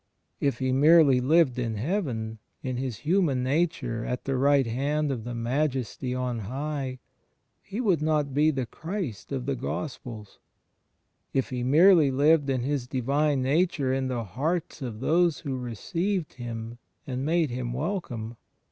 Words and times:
If 0.39 0.57
He 0.57 0.71
merely 0.71 1.21
lived 1.21 1.59
in 1.59 1.75
Heaven, 1.75 2.39
in 2.63 2.77
His 2.77 3.05
Human 3.05 3.43
Nature 3.43 4.03
at 4.03 4.25
the 4.25 4.35
right 4.35 4.65
hand 4.65 5.11
of 5.11 5.25
the 5.25 5.35
Majesty 5.35 6.15
on 6.15 6.39
high. 6.39 6.97
He 7.61 7.79
would 7.79 8.01
not 8.01 8.33
be 8.33 8.49
the 8.49 8.65
Christ 8.65 9.31
of 9.31 9.45
the 9.45 9.55
Gospels. 9.55 10.39
If 11.33 11.51
He 11.51 11.61
merely 11.61 12.09
lived 12.09 12.49
in 12.49 12.63
His 12.63 12.87
Divine 12.87 13.43
Nature 13.43 13.93
in 13.93 14.07
the 14.07 14.23
hearts 14.23 14.81
of 14.81 15.01
those 15.01 15.41
who 15.41 15.55
received 15.55 16.33
Him 16.33 16.79
and 17.05 17.23
made 17.23 17.51
Him 17.51 17.71
welcome. 17.71 18.37